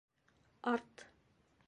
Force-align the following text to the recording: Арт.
Арт. 0.71 0.95